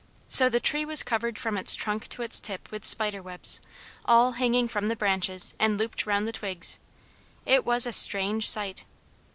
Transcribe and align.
So 0.27 0.49
the 0.49 0.59
tree 0.59 0.83
was 0.83 1.03
covered 1.03 1.37
from 1.37 1.57
its 1.59 1.75
trunk 1.75 2.07
to 2.09 2.23
its 2.23 2.39
tip 2.39 2.71
with 2.71 2.85
spider 2.87 3.21
webs, 3.21 3.61
all 4.03 4.31
hanging 4.31 4.67
from 4.67 4.87
the 4.87 4.95
branches 4.95 5.53
and 5.59 5.77
looped 5.77 6.07
round 6.07 6.27
the 6.27 6.31
twigs; 6.31 6.79
it 7.45 7.65
was 7.67 7.85
a 7.85 7.93
strange 7.93 8.49
sight. 8.49 8.85